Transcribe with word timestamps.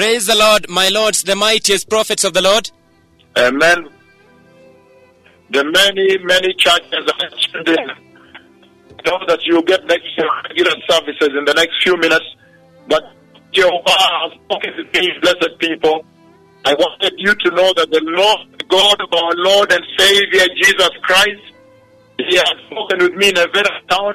Praise 0.00 0.24
the 0.24 0.34
Lord, 0.34 0.66
my 0.70 0.88
lords, 0.88 1.24
the 1.24 1.36
mightiest 1.36 1.90
prophets 1.90 2.24
of 2.24 2.32
the 2.32 2.40
Lord. 2.40 2.70
Amen. 3.36 3.86
The 5.50 5.62
many, 5.62 6.16
many 6.24 6.54
churches 6.54 7.04
are. 7.20 7.28
Know 9.04 9.18
that 9.28 9.40
you 9.44 9.62
get 9.64 9.84
next 9.84 10.08
regular 10.48 10.72
services 10.88 11.28
in 11.36 11.44
the 11.44 11.52
next 11.52 11.82
few 11.82 11.98
minutes. 11.98 12.24
But 12.88 13.12
Jehovah 13.52 13.90
has 13.90 14.32
spoken 14.40 14.72
to 14.72 14.84
these 14.90 15.20
blessed 15.20 15.58
people. 15.58 16.06
I 16.64 16.72
wanted 16.72 17.12
you 17.18 17.34
to 17.34 17.50
know 17.50 17.70
that 17.76 17.90
the 17.90 18.00
Lord, 18.02 18.68
God 18.70 19.02
of 19.02 19.12
our 19.12 19.32
Lord 19.36 19.70
and 19.70 19.84
Savior 19.98 20.46
Jesus 20.62 20.90
Christ, 21.02 21.42
He 22.16 22.36
has 22.36 22.54
spoken 22.70 23.00
with 23.00 23.16
me 23.16 23.28
in 23.28 23.36
a 23.36 23.48
very 23.52 23.68
town 23.90 24.14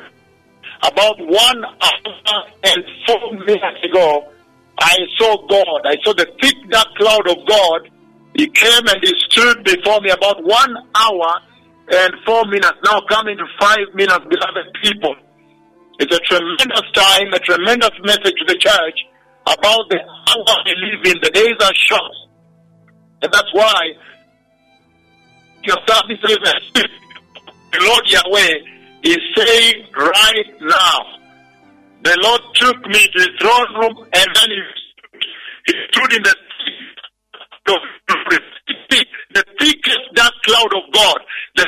about 0.82 1.20
one 1.20 1.64
hour 1.64 2.44
and 2.64 2.84
four 3.06 3.34
minutes 3.34 3.84
ago. 3.84 4.32
I 4.80 4.98
saw 5.18 5.38
God. 5.48 5.82
I 5.86 5.96
saw 6.04 6.14
the 6.14 6.28
thick 6.42 6.56
dark 6.70 6.88
cloud 6.98 7.28
of 7.28 7.38
God. 7.48 7.90
He 8.36 8.48
came 8.48 8.88
and 8.88 9.00
he 9.02 9.14
stood 9.30 9.64
before 9.64 10.02
me 10.02 10.10
about 10.10 10.44
one 10.44 10.76
hour 10.96 11.42
and 11.90 12.14
four 12.26 12.46
minutes. 12.46 12.76
Now 12.84 13.02
coming 13.10 13.38
to 13.38 13.46
five 13.60 13.94
minutes, 13.94 14.26
beloved 14.30 14.68
people. 14.84 15.16
It's 16.00 16.14
a 16.14 16.20
tremendous 16.20 16.92
time, 16.94 17.32
a 17.34 17.40
tremendous 17.40 17.92
message 18.04 18.36
to 18.36 18.46
the 18.48 18.58
church 18.60 19.00
about 19.48 19.88
the 19.90 20.00
hour 20.00 20.58
we 20.66 20.76
live 20.76 21.16
in. 21.16 21.22
The 21.22 21.32
days 21.32 21.56
are 21.62 21.74
short. 21.74 22.12
And 23.22 23.32
that's 23.32 23.54
why 23.54 23.94
your 25.64 25.78
services, 25.88 26.38
the 26.74 27.80
Lord 27.82 28.04
Yahweh 28.08 28.56
is 29.04 29.20
saying 29.38 29.86
right 29.96 30.62
now, 30.62 31.16
the 32.06 32.18
Lord 32.22 32.42
took 32.54 32.78
me 32.86 33.02
to 33.02 33.20
the 33.20 33.32
throne 33.42 33.72
room 33.82 34.08
and 34.14 34.30
then 34.36 34.50
he, 34.50 34.62
he 35.68 35.74
stood 35.92 36.14
in 36.14 36.24
the 36.24 36.36
the 39.34 39.44
thickest 39.60 40.00
dark 40.14 40.34
cloud 40.44 40.72
of 40.76 40.94
God. 40.94 41.18
The 41.56 41.66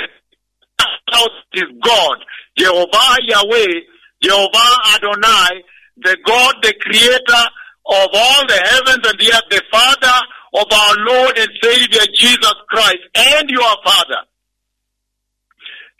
cloud 1.10 1.30
is 1.54 1.70
God. 1.84 2.18
Jehovah 2.58 3.18
Yahweh, 3.28 3.82
Jehovah 4.22 4.72
Adonai, 4.96 5.64
the 5.98 6.18
God, 6.26 6.56
the 6.62 6.74
creator 6.82 7.44
of 7.88 8.10
all 8.14 8.48
the 8.48 8.62
heavens 8.64 9.08
and 9.08 9.20
the 9.20 9.34
earth, 9.34 9.50
the 9.50 9.64
Father 9.72 10.18
of 10.54 10.66
our 10.72 10.96
Lord 11.06 11.38
and 11.38 11.50
Savior 11.62 12.06
Jesus 12.14 12.54
Christ, 12.70 13.04
and 13.16 13.50
your 13.50 13.76
Father. 13.84 14.22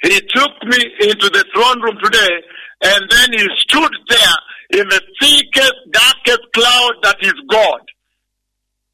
He 0.04 0.20
took 0.22 0.52
me 0.66 0.78
into 1.02 1.30
the 1.30 1.44
throne 1.54 1.82
room 1.82 1.98
today, 2.04 2.44
and 2.84 3.10
then 3.10 3.34
he 3.34 3.46
stood 3.68 3.92
there 4.10 4.82
in 4.82 4.88
the 4.90 5.02
thickest, 5.20 5.74
darkest 5.92 6.42
cloud 6.54 6.94
that 7.04 7.18
is 7.22 7.34
God. 7.50 7.82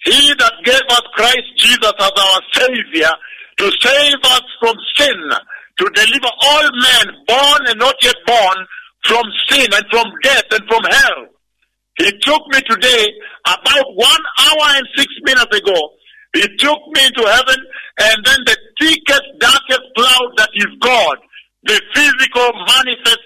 He 0.06 0.34
that 0.38 0.54
gave 0.64 0.88
us 0.90 1.02
Christ 1.16 1.48
Jesus 1.58 1.94
as 2.00 2.12
our 2.12 2.42
Savior 2.54 3.12
to 3.58 3.72
save 3.82 4.20
us 4.24 4.42
from 4.60 4.76
sin, 4.98 5.30
to 5.80 5.90
deliver 5.94 6.32
all 6.42 6.64
men 6.64 7.16
born 7.28 7.62
and 7.68 7.80
not 7.80 7.96
yet 8.04 8.16
born 8.26 8.58
from 9.06 9.24
sin 9.50 9.68
and 9.74 9.86
from 9.90 10.12
death 10.24 10.46
and 10.52 10.68
from 10.68 10.84
hell. 10.84 11.26
He 11.98 12.12
took 12.22 12.42
me 12.48 12.60
today 12.68 13.06
about 13.46 13.86
one 13.96 14.24
hour 14.40 14.68
and 14.76 14.88
six 14.98 15.14
minutes 15.24 15.58
ago. 15.58 15.78
He 16.34 16.42
took 16.58 16.80
me 16.96 17.10
to 17.16 17.24
heaven 17.30 17.60
and 18.00 18.26
then 18.26 18.40
the 18.46 18.58
thickest, 18.82 19.24
darkest 19.40 19.86
cloud 19.96 20.30
that 20.38 20.50
is 20.56 20.68
God, 20.82 21.18
the 21.64 21.80
physical 21.94 22.52
manifest 22.68 23.23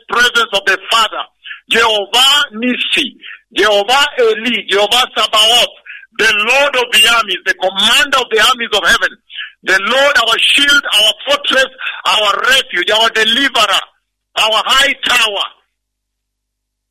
of 0.58 0.66
the 0.66 0.78
Father, 0.90 1.24
Jehovah 1.70 2.58
Nisi, 2.58 3.18
Jehovah 3.54 4.06
Eli, 4.20 4.66
Jehovah 4.68 5.06
Sabaoth, 5.16 5.76
the 6.18 6.34
Lord 6.50 6.74
of 6.76 6.88
the 6.92 7.04
armies, 7.16 7.42
the 7.46 7.54
commander 7.62 8.18
of 8.18 8.30
the 8.32 8.42
armies 8.42 8.74
of 8.74 8.84
heaven, 8.84 9.14
the 9.64 9.80
Lord, 9.86 10.16
our 10.18 10.38
shield, 10.40 10.84
our 10.94 11.14
fortress, 11.30 11.70
our 12.06 12.32
refuge, 12.42 12.90
our 12.90 13.10
deliverer, 13.10 13.84
our 14.38 14.60
high 14.66 14.94
tower, 15.06 15.48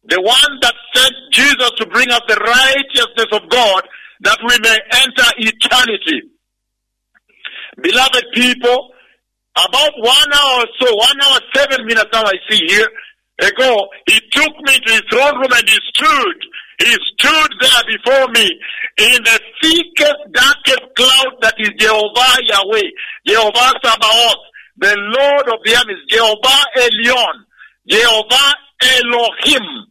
the 0.09 0.21
one 0.23 0.53
that 0.63 0.75
sent 0.95 1.15
Jesus 1.33 1.71
to 1.79 1.87
bring 1.87 2.11
us 2.11 2.21
the 2.29 2.37
righteousness 2.37 3.31
of 3.33 3.49
God 3.51 3.83
that 4.21 4.39
we 4.47 4.57
may 4.63 4.79
enter 5.03 5.29
eternity. 5.39 6.31
Beloved 7.83 8.25
people, 8.33 8.91
about 9.57 9.93
one 9.99 10.33
hour 10.33 10.61
or 10.63 10.67
so, 10.81 10.95
one 10.95 11.21
hour, 11.23 11.39
seven 11.55 11.87
minutes 11.87 12.09
now 12.13 12.25
I 12.25 12.35
see 12.49 12.65
here 12.67 12.89
ago, 13.41 13.89
he 14.07 14.21
took 14.33 14.55
me 14.65 14.79
to 14.87 14.93
his 14.93 15.03
throne 15.11 15.37
room 15.39 15.53
and 15.53 15.69
he 15.69 15.79
stood. 15.95 16.39
He 16.79 16.93
stood 16.93 17.51
there 17.61 17.83
before 17.89 18.29
me 18.33 18.51
in 18.99 19.23
the 19.25 19.41
thickest, 19.63 20.33
darkest 20.33 20.83
cloud 20.95 21.33
that 21.41 21.55
is 21.59 21.71
Jehovah 21.79 22.37
Yahweh, 22.43 22.91
Jehovah 23.27 23.73
Sabaoth, 23.83 24.43
the 24.79 24.95
Lord 24.97 25.49
of 25.49 25.61
the 25.65 25.77
armies, 25.77 26.05
Jehovah 26.09 26.65
Elion, 26.77 27.45
Jehovah 27.89 28.55
Elohim, 28.83 29.87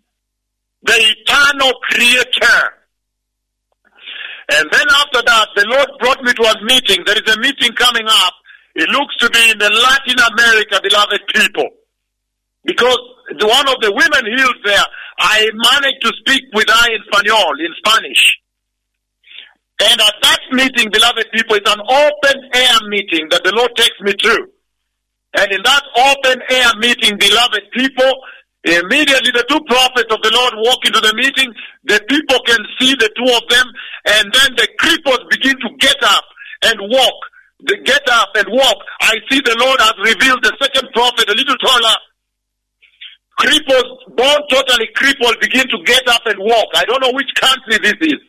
the 0.84 1.16
eternal 1.18 1.74
creator. 1.90 2.62
And 4.52 4.70
then 4.72 4.86
after 4.90 5.24
that, 5.26 5.48
the 5.56 5.66
Lord 5.68 5.90
brought 6.00 6.22
me 6.24 6.34
to 6.34 6.44
a 6.44 6.64
meeting. 6.64 7.04
There 7.04 7.18
is 7.18 7.36
a 7.36 7.40
meeting 7.40 7.74
coming 7.74 8.06
up. 8.08 8.34
It 8.76 8.90
looks 8.90 9.18
to 9.18 9.30
be 9.32 9.50
in 9.50 9.58
the 9.58 9.72
Latin 9.72 10.20
America, 10.20 10.80
beloved 10.84 11.22
people. 11.34 11.70
Because 12.64 13.00
one 13.42 13.68
of 13.68 13.78
the 13.82 13.92
women 13.92 14.24
healed 14.38 14.62
there, 14.64 14.86
I 15.20 15.50
managed 15.54 16.02
to 16.04 16.12
speak 16.20 16.44
with 16.54 16.68
her 16.70 16.86
in 16.94 17.02
Spanish, 17.12 17.60
in 17.60 17.74
Spanish. 17.84 18.24
And 19.82 20.00
at 20.00 20.16
that 20.22 20.42
meeting, 20.52 20.90
beloved 20.92 21.28
people, 21.34 21.56
it's 21.56 21.72
an 21.72 21.82
open 21.82 22.38
air 22.54 22.78
meeting 22.88 23.28
that 23.32 23.44
the 23.44 23.52
Lord 23.52 23.76
takes 23.76 24.00
me 24.02 24.14
to. 24.14 24.48
And 25.38 25.52
in 25.52 25.62
that 25.64 25.84
open 26.00 26.40
air 26.50 26.72
meeting, 26.80 27.18
beloved 27.20 27.64
people, 27.74 28.14
Immediately 28.66 29.30
the 29.30 29.46
two 29.46 29.62
prophets 29.70 30.10
of 30.10 30.18
the 30.26 30.34
Lord 30.34 30.58
walk 30.66 30.82
into 30.90 30.98
the 30.98 31.14
meeting. 31.14 31.54
The 31.86 32.02
people 32.10 32.42
can 32.50 32.58
see 32.82 32.98
the 32.98 33.14
two 33.14 33.30
of 33.30 33.46
them 33.46 33.68
and 34.10 34.26
then 34.34 34.58
the 34.58 34.68
cripples 34.82 35.22
begin 35.30 35.54
to 35.54 35.70
get 35.78 36.02
up 36.02 36.26
and 36.66 36.90
walk. 36.90 37.18
They 37.62 37.78
get 37.86 38.02
up 38.10 38.34
and 38.34 38.50
walk. 38.50 38.78
I 39.06 39.14
see 39.30 39.38
the 39.46 39.54
Lord 39.62 39.78
has 39.86 39.94
revealed 40.02 40.42
the 40.42 40.58
second 40.58 40.90
prophet 40.98 41.30
a 41.30 41.38
little 41.38 41.58
taller. 41.62 41.98
Cripples, 43.40 44.16
born 44.16 44.40
totally 44.50 44.88
crippled, 44.96 45.38
begin 45.42 45.68
to 45.68 45.78
get 45.86 46.08
up 46.08 46.22
and 46.26 46.40
walk. 46.40 46.68
I 46.76 46.86
don't 46.86 47.02
know 47.02 47.12
which 47.12 47.30
country 47.36 47.78
this 47.82 48.00
is. 48.02 48.22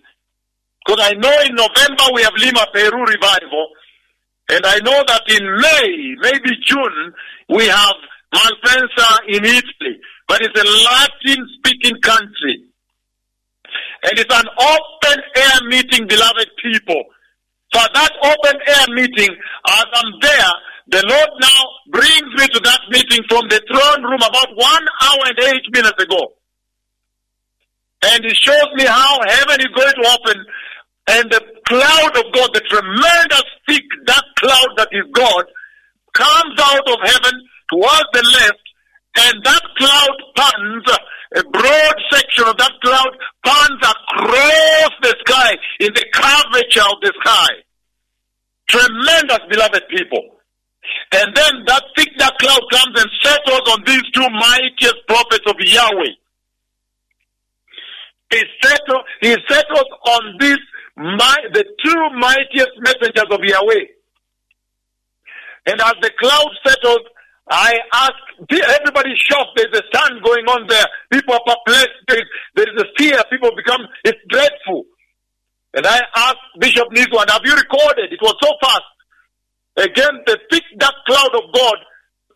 Because 0.85 1.01
I 1.03 1.15
know 1.15 1.35
in 1.43 1.55
November 1.55 2.05
we 2.15 2.23
have 2.23 2.35
Lima, 2.37 2.67
Peru 2.73 3.05
revival. 3.05 3.69
And 4.49 4.65
I 4.65 4.79
know 4.85 5.03
that 5.07 5.23
in 5.29 5.45
May, 5.45 6.15
maybe 6.21 6.51
June, 6.67 7.13
we 7.49 7.67
have 7.67 7.95
Malpensa 8.33 9.19
in 9.29 9.45
Italy 9.45 10.01
but 10.29 10.43
it's 10.43 10.59
a 10.59 10.65
Latin 10.85 11.49
speaking 11.59 12.01
country. 12.01 12.65
And 14.03 14.19
it's 14.19 14.35
an 14.35 14.47
open 14.59 15.23
air 15.37 15.69
meeting, 15.69 16.07
beloved 16.07 16.51
people. 16.63 17.03
At 17.75 17.93
that 17.95 18.13
open 18.23 18.61
air 18.67 18.95
meeting, 18.95 19.37
as 19.69 19.85
I'm 19.93 20.13
there, 20.21 20.53
the 20.89 21.03
Lord 21.03 21.31
now 21.41 21.61
brings 21.91 22.31
me 22.39 22.47
to 22.47 22.61
that 22.63 22.81
meeting 22.91 23.25
from 23.29 23.49
the 23.49 23.61
throne 23.67 24.03
room 24.05 24.23
about 24.23 24.55
one 24.55 24.87
hour 25.03 25.23
and 25.27 25.39
eight 25.51 25.67
minutes 25.73 26.03
ago. 26.03 26.33
And 28.05 28.25
he 28.25 28.35
shows 28.35 28.71
me 28.75 28.85
how 28.85 29.19
heaven 29.27 29.61
is 29.61 29.73
going 29.75 29.95
to 29.95 30.09
open 30.15 30.47
and 31.09 31.31
the 31.31 31.41
cloud 31.67 32.17
of 32.17 32.33
God, 32.33 32.51
the 32.53 32.63
tremendous 32.69 33.45
thick 33.69 33.85
dark 34.07 34.25
cloud 34.39 34.69
that 34.77 34.89
is 34.91 35.07
God, 35.13 35.45
comes 36.13 36.59
out 36.61 36.87
of 36.89 36.99
heaven 37.03 37.35
towards 37.71 38.11
the 38.13 38.23
left 38.23 38.67
and 39.19 39.45
that 39.45 39.63
cloud 39.79 40.17
pans, 40.37 40.85
a 41.37 41.45
broad 41.51 41.95
section 42.11 42.45
of 42.45 42.57
that 42.59 42.73
cloud 42.83 43.17
pans 43.45 43.81
across 43.83 44.91
the 45.03 45.15
sky 45.27 45.53
in 45.81 45.93
the 45.95 46.05
curvature 46.13 46.87
of 46.91 47.01
the 47.03 47.13
sky. 47.23 47.49
Tremendous, 48.69 49.41
beloved 49.49 49.83
people. 49.89 50.36
And 51.13 51.35
then 51.35 51.53
that 51.67 51.83
thick 51.97 52.11
cloud 52.17 52.63
comes 52.71 53.01
and 53.01 53.11
settles 53.23 53.69
on 53.71 53.83
these 53.87 54.03
two 54.13 54.29
mightiest 54.29 55.07
prophets 55.07 55.45
of 55.47 55.57
Yahweh. 55.59 56.15
He 58.31 58.43
settles, 58.63 59.05
he 59.21 59.37
settles 59.49 59.91
on 60.07 60.37
these, 60.41 60.59
my, 60.97 61.37
the 61.53 61.65
two 61.85 62.11
mightiest 62.19 62.73
messengers 62.81 63.31
of 63.31 63.41
Yahweh. 63.43 63.85
And 65.67 65.81
as 65.81 65.95
the 66.01 66.11
cloud 66.19 66.51
settles, 66.67 67.07
I 67.49 67.73
ask, 67.93 68.15
everybody 68.51 69.15
shocked. 69.17 69.51
There's 69.57 69.79
a 69.79 69.83
stand 69.95 70.23
going 70.23 70.45
on 70.47 70.67
there. 70.67 70.87
People 71.13 71.35
are 71.35 71.47
perplexed. 71.47 72.03
There 72.09 72.19
is, 72.19 72.29
there 72.57 72.67
is 72.75 72.83
a 72.83 72.87
fear. 72.99 73.23
People 73.31 73.51
become, 73.57 73.87
it's 74.05 74.19
dreadful. 74.29 74.85
And 75.75 75.87
I 75.87 76.01
asked 76.17 76.59
Bishop 76.59 76.89
Niswan, 76.91 77.31
have 77.31 77.43
you 77.45 77.55
recorded? 77.55 78.13
It 78.13 78.21
was 78.21 78.35
so 78.43 78.51
fast. 78.61 78.83
Again, 79.77 80.23
the 80.27 80.39
thick 80.51 80.65
dark 80.79 80.95
cloud 81.07 81.35
of 81.35 81.53
God, 81.53 81.77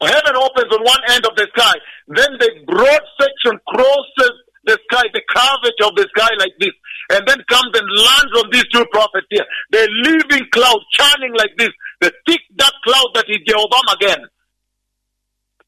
heaven 0.02 0.36
opens 0.36 0.72
on 0.72 0.84
one 0.84 1.00
end 1.10 1.24
of 1.24 1.36
the 1.36 1.48
sky. 1.56 1.74
Then 2.08 2.36
the 2.38 2.50
broad 2.66 3.02
section 3.20 3.58
crosses 3.66 4.34
the 4.64 4.78
sky, 4.90 5.04
the 5.12 5.22
curvature 5.28 5.88
of 5.88 5.96
the 5.96 6.08
sky 6.16 6.30
like 6.38 6.52
this. 6.60 6.74
and 7.10 7.26
then 7.26 7.38
comes 7.48 7.72
and 7.74 7.88
lands 7.90 8.32
on 8.38 8.50
these 8.52 8.66
two 8.72 8.84
prophets 8.92 9.26
here. 9.30 9.44
The 9.70 9.88
living 10.04 10.46
cloud 10.52 10.78
churning 10.92 11.34
like 11.36 11.56
this, 11.58 11.70
the 12.00 12.12
thick 12.26 12.40
dark 12.54 12.72
cloud 12.84 13.08
that 13.14 13.24
is 13.28 13.38
Jehovah 13.46 13.96
again. 13.96 14.22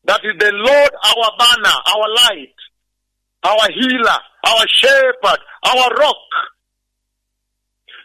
That 0.04 0.20
is 0.24 0.34
the 0.38 0.52
Lord, 0.52 0.92
our 0.92 1.28
banner, 1.38 1.76
our 1.86 2.08
light, 2.14 2.54
our 3.42 3.69
healer, 3.74 4.19
our 4.46 4.66
shepherd, 4.69 5.40
our 5.64 5.88
rock. 5.98 6.28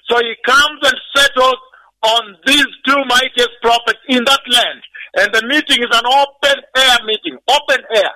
So 0.09 0.17
he 0.19 0.33
comes 0.45 0.79
and 0.83 0.95
settles 1.15 1.61
on 2.03 2.35
these 2.45 2.67
two 2.85 3.01
mightiest 3.07 3.57
prophets 3.61 3.99
in 4.07 4.23
that 4.23 4.41
land. 4.47 4.81
And 5.15 5.33
the 5.33 5.47
meeting 5.47 5.81
is 5.81 5.91
an 5.91 6.05
open 6.05 6.57
air 6.75 6.97
meeting, 7.05 7.37
open 7.49 7.81
air. 7.95 8.13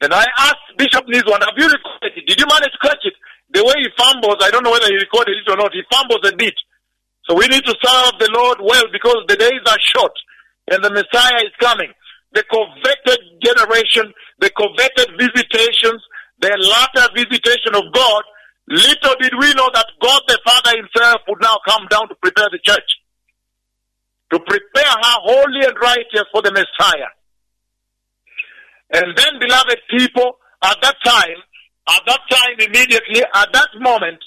And 0.00 0.12
I 0.12 0.24
asked 0.38 0.76
Bishop 0.76 1.06
Niswan, 1.06 1.40
have 1.40 1.56
you 1.56 1.66
recorded 1.66 2.12
it? 2.16 2.26
Did 2.26 2.38
you 2.38 2.46
manage 2.46 2.72
to 2.72 2.82
catch 2.82 3.02
it? 3.04 3.14
The 3.52 3.64
way 3.64 3.74
he 3.78 3.88
fumbles, 3.96 4.36
I 4.42 4.50
don't 4.50 4.62
know 4.62 4.70
whether 4.70 4.86
he 4.86 4.96
recorded 4.96 5.36
it 5.38 5.50
or 5.50 5.56
not. 5.56 5.72
He 5.72 5.82
fumbles 5.90 6.20
a 6.26 6.36
bit. 6.36 6.54
So 7.26 7.34
we 7.34 7.48
need 7.48 7.64
to 7.64 7.74
serve 7.82 8.12
the 8.20 8.30
Lord 8.34 8.58
well 8.60 8.84
because 8.92 9.24
the 9.28 9.36
days 9.36 9.64
are 9.66 9.80
short 9.80 10.12
and 10.70 10.84
the 10.84 10.90
Messiah 10.90 11.40
is 11.44 11.54
coming. 11.60 11.90
The 12.32 12.44
coveted 12.50 13.20
generation, 13.40 14.12
the 14.40 14.50
coveted 14.52 15.08
visitations, 15.16 16.02
the 16.40 16.52
latter 16.52 17.08
visitation 17.14 17.74
of 17.74 17.92
God, 17.94 18.22
little 18.68 19.14
did 19.20 19.32
we 19.38 19.52
know 19.54 19.68
that 19.74 19.86
God 20.00 20.22
the 20.26 20.38
Father 20.44 20.76
himself 20.76 21.20
would 21.28 21.40
now 21.40 21.58
come 21.68 21.86
down 21.90 22.08
to 22.08 22.14
prepare 22.16 22.48
the 22.50 22.60
church. 22.62 22.88
To 24.32 24.38
prepare 24.40 24.90
her 24.90 25.18
holy 25.22 25.66
and 25.66 25.76
righteous 25.80 26.24
for 26.32 26.42
the 26.42 26.50
Messiah. 26.50 27.12
And 28.92 29.16
then, 29.16 29.38
beloved 29.40 29.80
people, 29.90 30.38
at 30.62 30.76
that 30.82 30.96
time, 31.04 31.40
at 31.88 32.02
that 32.06 32.20
time 32.30 32.56
immediately, 32.58 33.22
at 33.22 33.52
that 33.52 33.68
moment, 33.80 34.18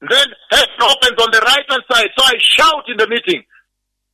then 0.00 0.26
heaven 0.50 0.80
opens 0.80 1.18
on 1.20 1.30
the 1.32 1.42
right 1.44 1.66
hand 1.68 1.82
side. 1.90 2.08
So 2.16 2.24
I 2.24 2.34
shout 2.40 2.84
in 2.88 2.96
the 2.96 3.08
meeting. 3.08 3.42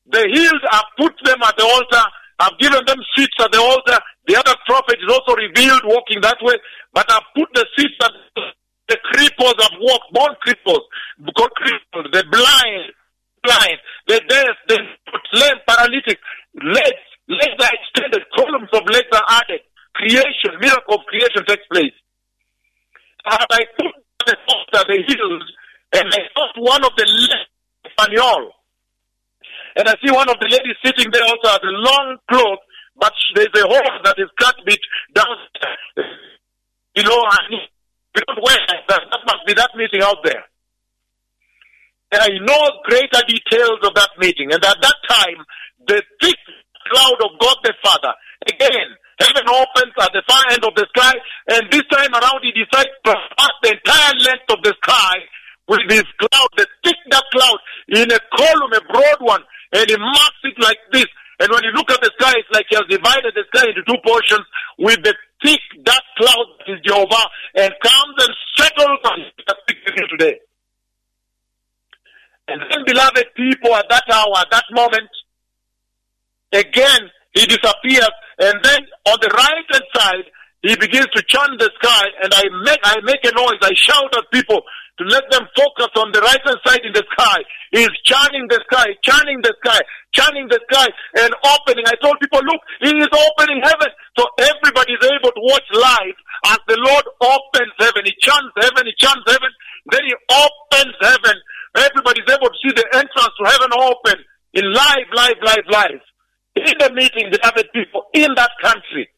The 0.06 0.26
healed 0.32 0.64
have 0.70 0.86
put 0.98 1.14
them 1.24 1.42
at 1.42 1.56
the 1.56 1.64
altar. 1.64 2.04
I've 2.38 2.58
given 2.58 2.84
them 2.86 2.98
seats 3.16 3.34
at 3.40 3.52
the 3.52 3.60
altar. 3.60 3.98
The 4.26 4.36
other 4.36 4.54
prophet 4.66 4.98
is 5.00 5.10
also 5.10 5.34
revealed 5.34 5.82
walking 5.84 6.20
that 6.22 6.38
way. 6.42 6.54
But 6.92 7.10
I've 7.10 7.26
put 7.34 7.48
the 7.54 7.66
seats 7.76 7.94
that 8.00 8.12
the 8.12 8.25
cripples 9.16 9.56
have 9.60 9.80
walked, 9.80 10.12
born 10.12 10.36
cripples, 10.44 10.84
God 11.24 11.50
cripples, 11.56 12.12
the 12.12 12.24
blind, 12.30 12.92
blind, 13.42 13.78
the 14.06 14.20
deaf, 14.28 14.56
the 14.68 14.78
lame, 15.32 15.60
paralytic, 15.66 16.18
legs, 16.62 17.04
legs 17.28 17.56
are 17.58 17.72
extended, 17.72 18.22
columns 18.36 18.68
of 18.72 18.82
legs 18.92 19.08
are 19.12 19.40
added. 19.40 19.60
Creation, 19.94 20.60
miracle 20.60 21.00
of 21.00 21.06
creation 21.06 21.42
takes 21.48 21.64
place. 21.72 21.96
And 23.24 23.46
I 23.50 23.64
put 23.80 23.94
the 24.26 24.36
altar, 24.48 24.84
the 24.86 25.02
healed, 25.08 25.44
and 25.94 26.06
I 26.12 26.20
saw 26.36 26.46
one 26.60 26.84
of 26.84 26.92
the 26.96 27.06
left 27.06 27.50
Spaniel. 27.92 28.52
And 29.76 29.88
I 29.88 29.94
see 30.04 30.12
one 30.12 30.28
of 30.28 30.36
the 30.40 30.48
ladies 30.48 30.76
sitting 30.84 31.10
there 31.12 31.24
also 31.24 31.48
has 31.48 31.60
a 31.64 31.72
long 31.72 32.16
cloak, 32.28 32.60
but 32.98 33.12
there's 33.34 33.48
a 33.56 33.66
hole 33.66 34.00
that 34.04 34.16
is 34.18 34.28
cut 34.38 34.56
bit 34.64 34.80
down 35.14 35.36
below 36.94 37.22
her 37.24 37.42
knee. 37.50 37.68
We 38.14 38.22
don't 38.26 38.42
wear 38.42 38.56
that. 38.88 39.02
That 39.46 39.54
be 39.54 39.54
that 39.54 39.78
meeting 39.78 40.02
out 40.02 40.18
there. 40.24 40.42
And 42.10 42.20
I 42.22 42.30
know 42.42 42.82
greater 42.84 43.22
details 43.26 43.78
of 43.82 43.94
that 43.94 44.10
meeting. 44.18 44.50
And 44.50 44.62
at 44.64 44.78
that 44.80 44.98
time, 45.08 45.38
the 45.86 46.02
thick 46.20 46.38
cloud 46.90 47.18
of 47.22 47.38
God 47.38 47.56
the 47.62 47.74
Father, 47.82 48.14
again, 48.46 48.90
heaven 49.18 49.46
opens 49.46 49.94
at 50.02 50.10
the 50.10 50.22
far 50.26 50.42
end 50.50 50.64
of 50.66 50.74
the 50.74 50.86
sky, 50.94 51.14
and 51.50 51.70
this 51.70 51.86
time 51.90 52.10
around 52.14 52.42
he 52.42 52.50
decides 52.54 52.90
to 53.04 53.14
pass 53.38 53.54
the 53.62 53.70
entire 53.74 54.14
length 54.22 54.50
of 54.50 54.62
the 54.62 54.74
sky 54.82 55.14
with 55.68 55.82
this 55.88 56.06
cloud, 56.18 56.48
the 56.56 56.66
thick 56.84 56.98
dark 57.10 57.24
cloud, 57.32 57.58
in 57.88 58.10
a 58.10 58.20
column, 58.34 58.72
a 58.74 58.82
broad 58.90 59.18
one, 59.20 59.42
and 59.72 59.90
he 59.90 59.96
marks 59.98 60.42
it 60.44 60.58
like 60.58 60.78
this. 60.92 61.06
And 61.38 61.50
when 61.50 61.62
you 61.64 61.70
look 61.74 61.90
at 61.90 62.00
the 62.00 62.10
sky, 62.18 62.32
it's 62.38 62.50
like 62.54 62.66
he 62.70 62.76
has 62.76 62.86
divided 62.88 63.34
the 63.34 63.44
sky 63.52 63.68
into 63.68 63.82
two 63.82 64.00
portions 64.06 64.46
with 64.78 65.02
the 65.02 65.14
thick 65.44 65.60
dark 65.84 66.02
cloud 66.16 66.46
that 66.58 66.72
is 66.72 66.80
Jehovah 66.84 67.26
and 67.54 67.72
comes 67.82 68.14
and 68.18 68.34
settles 68.56 69.00
on 69.04 69.18
here 69.96 70.06
today. 70.10 70.38
And 72.48 72.62
then, 72.70 72.84
beloved 72.86 73.26
people, 73.34 73.74
at 73.74 73.88
that 73.90 74.04
hour, 74.12 74.38
at 74.38 74.50
that 74.52 74.64
moment, 74.70 75.10
again, 76.52 77.10
he 77.34 77.44
disappears. 77.46 78.14
And 78.38 78.54
then 78.62 78.80
on 79.06 79.18
the 79.20 79.28
right 79.34 79.66
hand 79.72 79.84
side, 79.94 80.26
he 80.62 80.76
begins 80.76 81.06
to 81.14 81.22
churn 81.26 81.58
the 81.58 81.70
sky. 81.82 82.04
And 82.22 82.32
I 82.32 82.44
make, 82.64 82.80
I 82.84 83.00
make 83.02 83.24
a 83.24 83.34
noise. 83.34 83.58
I 83.62 83.72
shout 83.74 84.14
at 84.16 84.30
people 84.32 84.62
to 84.98 85.04
let 85.04 85.24
them 85.30 85.46
focus 85.56 85.90
on 85.96 86.12
the 86.12 86.20
right 86.20 86.40
hand 86.44 86.58
side 86.64 86.80
in 86.84 86.92
the 86.92 87.04
sky. 87.12 87.38
He's 87.72 87.90
churning 88.04 88.46
the 88.48 88.62
sky, 88.70 88.86
churning 89.02 89.40
the 89.42 89.54
sky, 89.64 89.80
churning 90.16 90.48
the 90.48 90.58
sky, 90.72 90.88
and 91.20 91.30
opening. 91.44 91.84
I 91.84 91.94
told 92.00 92.16
people, 92.18 92.40
look, 92.40 92.60
he 92.80 92.90
is 92.96 93.12
opening 93.12 93.60
heaven. 93.60 93.92
So 94.16 94.24
everybody 94.40 94.96
is 94.96 95.04
able 95.04 95.30
to 95.36 95.42
watch 95.44 95.68
live 95.76 96.16
as 96.56 96.60
the 96.66 96.80
Lord 96.80 97.06
opens 97.20 97.76
heaven. 97.76 98.08
He 98.08 98.16
chants 98.24 98.56
heaven, 98.56 98.88
he 98.88 98.96
chants 98.96 99.24
heaven, 99.28 99.52
then 99.92 100.02
he 100.08 100.14
opens 100.32 100.96
heaven. 101.04 101.36
Everybody 101.76 102.24
is 102.24 102.30
able 102.32 102.48
to 102.48 102.58
see 102.64 102.72
the 102.72 102.88
entrance 102.96 103.34
to 103.36 103.44
heaven 103.44 103.70
open 103.76 104.16
in 104.56 104.64
live, 104.72 105.08
live, 105.12 105.38
live, 105.44 105.66
live. 105.68 106.02
In 106.56 106.74
the 106.80 106.90
meeting, 106.96 107.28
the 107.30 107.40
other 107.44 107.64
people 107.74 108.08
in 108.14 108.32
that 108.34 108.50
country. 108.64 109.08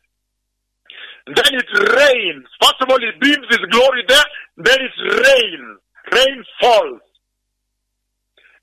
Then 1.27 1.55
it 1.55 1.71
rains. 1.95 2.47
First 2.61 2.83
of 2.83 2.89
all, 2.91 2.99
it 2.99 3.21
beams 3.21 3.47
his 3.49 3.63
glory 3.71 4.03
there. 4.09 4.25
Then 4.57 4.79
it 4.81 4.97
rains. 4.99 5.79
Rain 6.11 6.45
falls. 6.61 7.01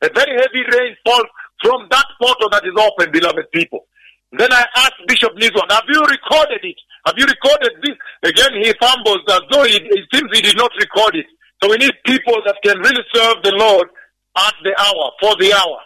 A 0.01 0.09
very 0.13 0.35
heavy 0.35 0.65
rain 0.75 0.97
falls 1.05 1.29
from 1.65 1.89
that 1.89 2.05
portal 2.21 2.45
that 2.53 2.61
is 2.61 2.77
open, 2.77 3.09
beloved 3.09 3.49
people. 3.49 3.89
Then 4.37 4.53
I 4.53 4.65
asked 4.85 5.01
Bishop 5.07 5.33
Niswan, 5.33 5.65
have 5.73 5.89
you 5.89 5.97
recorded 6.05 6.61
it? 6.61 6.77
Have 7.09 7.17
you 7.17 7.25
recorded 7.25 7.73
this? 7.81 7.97
Again, 8.21 8.61
he 8.61 8.69
fumbles 8.77 9.25
as 9.29 9.41
though 9.49 9.63
he, 9.65 9.81
it 9.81 10.05
seems 10.13 10.29
he 10.33 10.41
did 10.41 10.57
not 10.57 10.69
record 10.77 11.15
it. 11.15 11.25
So 11.63 11.71
we 11.71 11.77
need 11.77 11.93
people 12.05 12.37
that 12.45 12.61
can 12.61 12.77
really 12.77 13.01
serve 13.13 13.41
the 13.41 13.55
Lord 13.57 13.89
at 14.37 14.53
the 14.63 14.77
hour, 14.77 15.11
for 15.19 15.33
the 15.41 15.53
hour. 15.53 15.79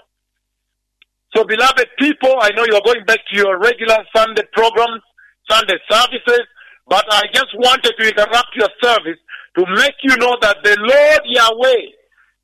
So 1.35 1.45
beloved 1.45 1.87
people, 1.97 2.35
I 2.41 2.51
know 2.51 2.65
you're 2.67 2.83
going 2.83 3.05
back 3.05 3.19
to 3.31 3.35
your 3.37 3.59
regular 3.59 4.03
Sunday 4.15 4.43
programs, 4.51 5.03
Sunday 5.49 5.77
services, 5.89 6.43
but 6.87 7.05
I 7.09 7.21
just 7.31 7.55
wanted 7.55 7.93
to 7.95 8.03
interrupt 8.03 8.51
your 8.55 8.69
service 8.81 9.19
to 9.57 9.65
make 9.75 9.95
you 10.03 10.17
know 10.17 10.35
that 10.41 10.57
the 10.63 10.75
Lord 10.79 11.21
Yahweh, 11.23 11.83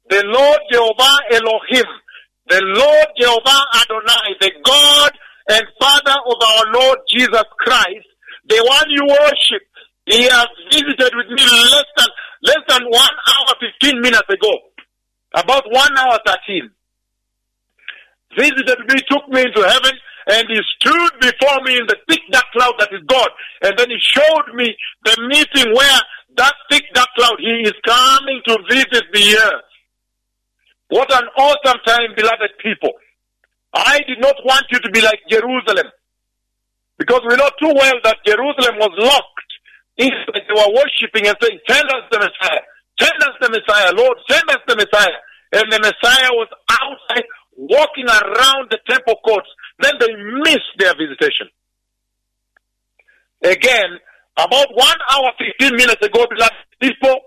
the 0.09 0.23
Lord 0.23 0.59
Jehovah 0.71 1.17
Elohim, 1.33 1.85
the 2.47 2.61
Lord 2.61 3.07
Jehovah 3.17 3.61
Adonai, 3.81 4.35
the 4.39 4.51
God 4.63 5.11
and 5.49 5.63
Father 5.79 6.17
of 6.25 6.37
our 6.41 6.73
Lord 6.73 6.99
Jesus 7.09 7.43
Christ, 7.59 8.07
the 8.47 8.63
one 8.67 8.89
you 8.89 9.03
worship, 9.07 9.63
he 10.05 10.23
has 10.23 10.47
visited 10.71 11.11
with 11.15 11.29
me 11.29 11.43
less 11.43 11.89
than 11.97 12.07
less 12.43 12.63
than 12.67 12.83
one 12.89 13.15
hour 13.27 13.55
fifteen 13.59 14.01
minutes 14.01 14.29
ago. 14.29 14.51
About 15.35 15.63
one 15.71 15.97
hour 15.97 16.19
thirteen. 16.25 16.69
Visited 18.37 18.79
me, 18.87 18.95
took 19.09 19.27
me 19.29 19.41
into 19.41 19.61
heaven, 19.61 19.93
and 20.27 20.45
he 20.49 20.59
stood 20.77 21.11
before 21.21 21.61
me 21.63 21.77
in 21.77 21.87
the 21.87 21.97
thick 22.09 22.21
dark 22.31 22.45
cloud 22.53 22.73
that 22.79 22.89
is 22.91 23.01
God. 23.07 23.29
And 23.63 23.77
then 23.77 23.89
he 23.89 23.97
showed 23.99 24.53
me 24.53 24.75
the 25.05 25.15
meeting 25.29 25.73
where 25.73 25.99
that 26.37 26.53
thick 26.69 26.83
dark 26.93 27.07
cloud, 27.17 27.37
he 27.39 27.61
is 27.63 27.73
coming 27.85 28.41
to 28.47 28.57
visit 28.69 29.05
the 29.13 29.37
earth. 29.37 29.63
What 30.89 31.11
an 31.11 31.27
awesome 31.37 31.79
time, 31.85 32.13
beloved 32.15 32.51
people. 32.61 32.91
I 33.73 33.99
did 34.07 34.19
not 34.19 34.35
want 34.45 34.65
you 34.71 34.79
to 34.79 34.89
be 34.91 35.01
like 35.01 35.19
Jerusalem. 35.29 35.91
Because 36.97 37.21
we 37.27 37.35
know 37.35 37.49
too 37.59 37.73
well 37.75 37.97
that 38.03 38.17
Jerusalem 38.25 38.79
was 38.79 38.93
locked. 38.97 39.51
They 39.97 40.09
were 40.53 40.71
worshipping 40.75 41.27
and 41.27 41.35
saying, 41.41 41.59
send 41.67 41.85
us 41.89 42.03
the 42.11 42.19
Messiah. 42.19 42.63
Send 42.99 43.17
us 43.23 43.35
the 43.41 43.49
Messiah. 43.49 43.91
Lord, 43.95 44.17
send 44.29 44.49
us 44.49 44.61
the 44.67 44.75
Messiah. 44.75 45.19
And 45.51 45.71
the 45.71 45.79
Messiah 45.79 46.31
was 46.31 46.47
outside 46.71 47.25
walking 47.57 48.07
around 48.07 48.71
the 48.71 48.79
temple 48.87 49.15
courts. 49.23 49.47
Then 49.79 49.93
they 49.99 50.13
missed 50.43 50.75
their 50.77 50.93
visitation. 50.95 51.47
Again, 53.43 53.99
about 54.37 54.67
one 54.73 54.97
hour, 55.11 55.31
15 55.59 55.75
minutes 55.75 56.05
ago, 56.05 56.25
beloved 56.29 56.55
people, 56.79 57.19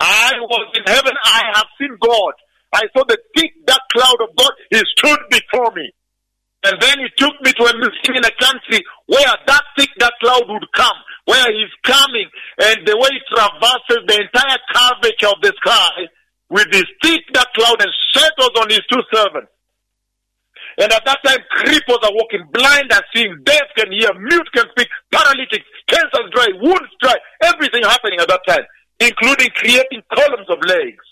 I 0.00 0.32
was 0.40 0.68
in 0.76 0.84
heaven. 0.86 1.12
I 1.24 1.42
have 1.54 1.66
seen 1.78 1.96
God. 2.00 2.34
I 2.72 2.82
saw 2.96 3.04
the 3.06 3.18
thick 3.36 3.52
dark 3.66 3.80
cloud 3.92 4.18
of 4.20 4.34
God. 4.36 4.52
He 4.70 4.80
stood 4.96 5.20
before 5.30 5.72
me. 5.74 5.90
And 6.64 6.74
then 6.80 6.98
he 6.98 7.08
took 7.16 7.34
me 7.42 7.52
to 7.52 7.62
a 7.62 7.74
meeting 7.78 8.16
in 8.16 8.24
a 8.24 8.34
country 8.42 8.82
where 9.06 9.34
that 9.46 9.64
thick 9.78 9.90
dark 9.98 10.12
cloud 10.20 10.44
would 10.48 10.66
come, 10.74 10.98
where 11.26 11.46
he's 11.52 11.70
coming, 11.84 12.26
and 12.58 12.86
the 12.86 12.96
way 12.96 13.10
he 13.12 13.22
traverses 13.30 14.02
the 14.08 14.18
entire 14.18 14.58
curvature 14.74 15.30
of 15.30 15.40
the 15.42 15.52
sky 15.62 16.10
with 16.50 16.66
his 16.72 16.86
thick 17.02 17.22
dark 17.32 17.46
cloud 17.54 17.80
and 17.80 17.92
settles 18.12 18.54
on 18.58 18.68
his 18.68 18.82
two 18.90 19.02
servants. 19.14 19.52
And 20.78 20.92
at 20.92 21.04
that 21.06 21.22
time, 21.24 21.38
cripples 21.56 22.02
are 22.04 22.12
walking, 22.12 22.44
blind 22.52 22.92
are 22.92 23.04
seeing, 23.14 23.32
deaf 23.44 23.64
can 23.76 23.92
hear, 23.92 24.10
mute 24.18 24.48
can 24.52 24.66
speak, 24.76 24.88
paralytics, 25.12 25.64
cancers 25.88 26.30
dry, 26.34 26.48
wounds 26.60 26.92
dry, 27.00 27.14
everything 27.42 27.82
happening 27.84 28.18
at 28.20 28.28
that 28.28 28.42
time. 28.46 28.66
including 29.00 29.48
creating 29.54 30.02
columns 30.12 30.48
of 30.48 30.58
legs. 30.66 31.04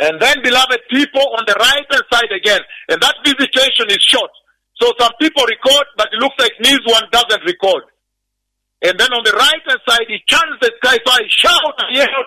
And 0.00 0.16
then, 0.18 0.40
beloved 0.42 0.80
people, 0.88 1.20
on 1.36 1.44
the 1.46 1.54
right 1.60 1.84
hand 1.84 2.06
side 2.10 2.32
again, 2.32 2.60
and 2.88 3.00
that 3.04 3.16
visitation 3.20 3.92
is 3.92 4.00
short. 4.00 4.32
So 4.80 4.92
some 4.98 5.12
people 5.20 5.44
record, 5.44 5.86
but 5.96 6.08
it 6.08 6.18
looks 6.24 6.36
like 6.40 6.56
this 6.62 6.80
one 6.88 7.04
doesn't 7.12 7.44
record. 7.44 7.84
And 8.80 8.96
then 8.98 9.12
on 9.12 9.20
the 9.24 9.36
right 9.36 9.60
hand 9.68 9.80
side, 9.86 10.08
he 10.08 10.24
chants 10.26 10.56
the 10.64 10.72
sky. 10.80 10.96
So 11.04 11.12
I 11.12 11.20
shout 11.28 11.76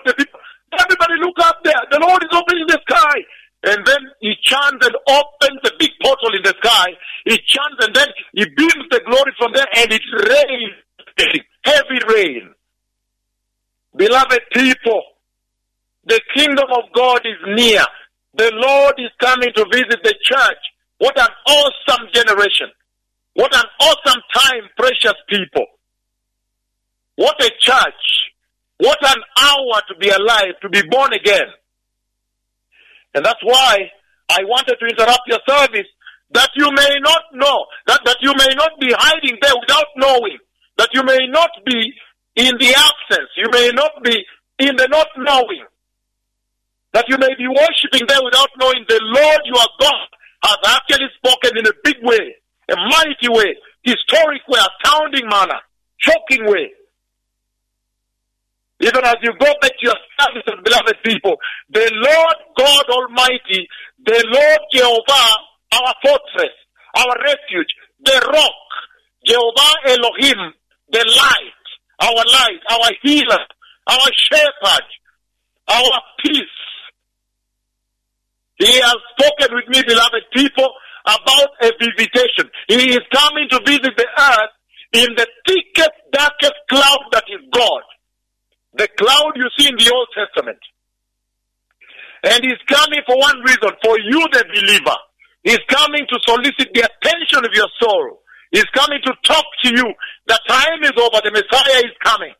to 0.06 0.14
people, 0.14 0.38
everybody 0.78 1.14
look 1.18 1.34
up 1.42 1.58
there. 1.64 1.82
The 1.90 1.98
Lord 1.98 2.22
is 2.22 2.30
opening 2.30 2.66
the 2.70 2.78
sky. 2.88 3.18
And 3.66 3.84
then 3.84 4.02
he 4.20 4.34
chants 4.42 4.86
and 4.86 4.94
opens 5.08 5.60
a 5.66 5.72
big 5.78 5.90
portal 6.02 6.30
in 6.36 6.42
the 6.46 6.54
sky. 6.62 6.94
He 7.24 7.38
chants 7.42 7.80
and 7.80 7.94
then 7.94 8.08
he 8.34 8.44
beams 8.54 8.86
the 8.90 9.00
glory 9.02 9.32
from 9.38 9.50
there 9.52 9.66
and 9.74 9.90
it 9.90 10.02
rains. 10.14 11.42
Heavy 11.64 11.98
rain. 12.06 12.54
Beloved 13.96 14.40
people, 14.52 15.02
the 16.06 16.20
kingdom 16.34 16.66
of 16.70 16.84
God 16.94 17.20
is 17.24 17.38
near. 17.46 17.84
The 18.34 18.50
Lord 18.54 18.94
is 18.98 19.10
coming 19.20 19.50
to 19.54 19.64
visit 19.72 20.02
the 20.02 20.14
church. 20.22 20.62
What 20.98 21.18
an 21.18 21.28
awesome 21.46 22.08
generation. 22.12 22.68
What 23.34 23.54
an 23.54 23.64
awesome 23.80 24.22
time, 24.32 24.62
precious 24.76 25.14
people. 25.28 25.66
What 27.16 27.40
a 27.42 27.50
church. 27.60 28.30
What 28.78 28.98
an 29.02 29.22
hour 29.40 29.82
to 29.88 29.94
be 29.98 30.08
alive, 30.08 30.54
to 30.62 30.68
be 30.68 30.82
born 30.88 31.12
again. 31.12 31.46
And 33.14 33.24
that's 33.24 33.42
why 33.42 33.90
I 34.30 34.44
wanted 34.44 34.76
to 34.80 34.86
interrupt 34.86 35.22
your 35.26 35.38
service 35.48 35.86
that 36.32 36.50
you 36.56 36.68
may 36.72 36.94
not 37.00 37.22
know, 37.32 37.66
that, 37.86 38.00
that 38.04 38.16
you 38.20 38.32
may 38.36 38.54
not 38.54 38.72
be 38.80 38.92
hiding 38.92 39.38
there 39.40 39.54
without 39.60 39.86
knowing, 39.96 40.38
that 40.78 40.88
you 40.92 41.02
may 41.04 41.26
not 41.28 41.50
be 41.64 41.92
in 42.36 42.52
the 42.58 42.74
absence, 42.74 43.30
you 43.36 43.46
may 43.52 43.70
not 43.72 44.02
be 44.02 44.24
in 44.58 44.74
the 44.76 44.88
not 44.88 45.06
knowing, 45.16 45.64
that 46.94 47.04
you 47.08 47.18
may 47.18 47.34
be 47.36 47.48
worshiping 47.48 48.06
there 48.06 48.22
without 48.22 48.48
knowing 48.58 48.86
the 48.88 49.00
Lord 49.02 49.40
your 49.44 49.66
God 49.80 50.08
has 50.44 50.58
actually 50.78 51.10
spoken 51.18 51.58
in 51.58 51.66
a 51.66 51.74
big 51.82 51.96
way, 52.02 52.36
a 52.70 52.76
mighty 52.76 53.28
way, 53.28 53.56
historic 53.82 54.42
way, 54.48 54.60
astounding 54.62 55.28
manner, 55.28 55.58
shocking 55.98 56.46
way. 56.46 56.70
Even 58.80 59.04
as 59.04 59.16
you 59.22 59.32
go 59.38 59.50
back 59.60 59.72
to 59.74 59.82
your 59.82 59.98
services, 60.20 60.54
beloved 60.62 60.96
people, 61.04 61.36
the 61.70 61.90
Lord 61.94 62.36
God 62.56 62.84
Almighty, 62.90 63.66
the 64.04 64.24
Lord 64.30 64.60
Jehovah, 64.72 65.30
our 65.72 65.94
fortress, 66.02 66.54
our 66.96 67.14
refuge, 67.26 67.74
the 68.04 68.20
rock, 68.32 68.62
Jehovah 69.26 69.74
Elohim, 69.88 70.52
the 70.92 71.04
light, 71.18 71.64
our 72.00 72.24
light, 72.24 72.60
our 72.70 72.90
healer, 73.02 73.44
our 73.88 74.10
shepherd, 74.30 74.86
our 75.68 76.00
peace. 76.22 76.60
He 78.58 78.80
has 78.80 78.96
spoken 79.18 79.56
with 79.56 79.68
me, 79.68 79.82
beloved 79.86 80.24
people, 80.32 80.70
about 81.06 81.50
a 81.62 81.70
visitation. 81.78 82.50
He 82.68 82.90
is 82.94 83.02
coming 83.12 83.48
to 83.50 83.60
visit 83.66 83.96
the 83.96 84.06
earth 84.06 84.54
in 84.92 85.08
the 85.16 85.26
thickest, 85.46 85.90
darkest 86.12 86.54
cloud 86.70 87.02
that 87.12 87.24
is 87.28 87.42
God. 87.52 87.82
The 88.74 88.88
cloud 88.98 89.32
you 89.36 89.48
see 89.58 89.68
in 89.68 89.76
the 89.76 89.90
Old 89.92 90.08
Testament. 90.14 90.58
And 92.24 92.40
he's 92.42 92.62
coming 92.68 93.00
for 93.06 93.18
one 93.18 93.38
reason, 93.40 93.70
for 93.84 93.98
you 93.98 94.20
the 94.32 94.44
believer. 94.48 94.96
He's 95.42 95.60
coming 95.68 96.06
to 96.08 96.18
solicit 96.26 96.72
the 96.72 96.88
attention 96.88 97.44
of 97.44 97.52
your 97.52 97.68
soul. 97.78 98.22
He's 98.50 98.64
coming 98.72 98.98
to 99.04 99.12
talk 99.24 99.44
to 99.64 99.68
you. 99.76 99.84
The 100.26 100.38
time 100.48 100.82
is 100.82 100.92
over. 100.96 101.20
The 101.22 101.32
Messiah 101.32 101.78
is 101.84 101.92
coming. 102.02 102.32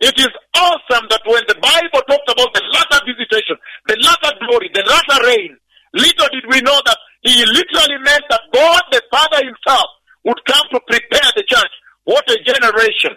It 0.00 0.16
is 0.16 0.32
awesome 0.56 1.06
that 1.10 1.20
when 1.26 1.44
the 1.46 1.60
Bible 1.60 2.02
talks 2.08 2.32
about 2.32 2.54
the 2.56 2.64
latter 2.72 3.04
visitation, 3.04 3.56
the 3.86 4.00
latter 4.00 4.32
glory, 4.40 4.70
the 4.72 4.84
latter 4.88 5.20
reign, 5.28 5.56
little 5.92 6.28
did 6.32 6.44
we 6.48 6.60
know 6.62 6.80
that 6.86 6.96
he 7.20 7.44
literally 7.44 8.00
meant 8.00 8.24
that 8.30 8.40
God 8.52 8.82
the 8.90 9.02
Father 9.12 9.44
himself 9.44 9.88
would 10.24 10.40
come 10.46 10.64
to 10.72 10.80
prepare 10.88 11.30
the 11.36 11.44
church. 11.46 11.72
What 12.04 12.24
a 12.30 12.38
generation. 12.44 13.12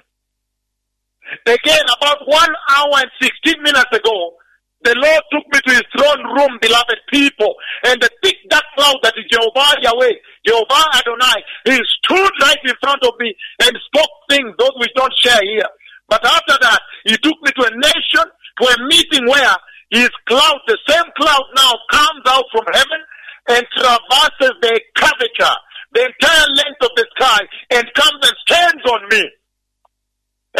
Again, 1.47 1.85
about 1.97 2.27
one 2.27 2.53
hour 2.75 2.99
and 2.99 3.11
16 3.21 3.63
minutes 3.63 3.91
ago, 3.91 4.35
the 4.83 4.95
Lord 4.99 5.23
took 5.31 5.47
me 5.47 5.59
to 5.63 5.71
his 5.71 5.87
throne 5.95 6.23
room, 6.35 6.59
beloved 6.59 6.99
people, 7.07 7.55
and 7.85 8.01
the 8.01 8.09
thick 8.21 8.35
dark 8.49 8.63
cloud 8.75 8.99
that 9.03 9.15
is 9.15 9.23
Jehovah 9.31 9.79
Yahweh, 9.79 10.19
Jehovah 10.45 10.83
Adonai, 10.99 11.39
he 11.63 11.79
stood 12.03 12.31
right 12.43 12.59
in 12.65 12.75
front 12.83 13.01
of 13.03 13.13
me 13.19 13.33
and 13.63 13.71
spoke 13.87 14.11
things, 14.29 14.51
those 14.59 14.75
we 14.79 14.87
don't 14.95 15.13
share 15.23 15.39
here. 15.47 15.71
But 16.13 16.29
after 16.29 16.53
that, 16.61 16.81
he 17.09 17.17
took 17.17 17.41
me 17.41 17.49
to 17.57 17.63
a 17.65 17.73
nation, 17.73 18.25
to 18.61 18.63
a 18.69 18.77
meeting 18.85 19.25
where 19.25 19.57
his 19.89 20.13
cloud, 20.29 20.61
the 20.69 20.77
same 20.85 21.09
cloud 21.17 21.41
now 21.57 21.73
comes 21.89 22.21
out 22.29 22.45
from 22.53 22.69
heaven 22.69 23.01
and 23.49 23.65
traverses 23.73 24.53
the 24.61 24.77
curvature, 24.93 25.57
the 25.97 26.05
entire 26.05 26.47
length 26.53 26.85
of 26.85 26.93
the 26.93 27.05
sky, 27.17 27.39
and 27.73 27.89
comes 27.97 28.21
and 28.21 28.35
stands 28.45 28.85
on 28.85 29.09
me. 29.09 29.25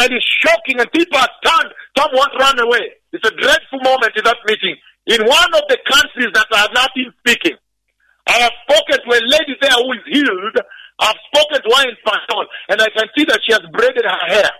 And 0.02 0.10
it's 0.10 0.26
shocking, 0.42 0.82
and 0.82 0.90
people 0.90 1.22
are 1.22 1.30
stunned. 1.38 1.70
Some 1.96 2.10
want 2.18 2.32
to 2.34 2.38
run 2.42 2.58
away. 2.58 2.98
It's 3.12 3.22
a 3.22 3.30
dreadful 3.38 3.78
moment 3.78 4.10
in 4.18 4.24
that 4.24 4.42
meeting. 4.50 4.74
In 5.06 5.22
one 5.22 5.54
of 5.54 5.62
the 5.70 5.78
countries 5.86 6.34
that 6.34 6.50
I 6.50 6.66
have 6.66 6.74
not 6.74 6.90
been 6.96 7.14
speaking, 7.22 7.54
I 8.26 8.42
have 8.42 8.52
spoken 8.66 9.06
to 9.06 9.10
a 9.14 9.22
lady 9.22 9.54
there 9.62 9.78
who 9.78 9.92
is 9.94 10.02
healed. 10.10 10.58
I've 10.98 11.22
spoken 11.30 11.62
to 11.62 11.70
her 11.78 11.84
in 11.86 11.94
Spanish, 12.02 12.50
and 12.70 12.82
I 12.82 12.90
can 12.90 13.06
see 13.14 13.22
that 13.30 13.38
she 13.46 13.54
has 13.54 13.62
braided 13.70 14.02
her 14.02 14.26
hair. 14.34 14.50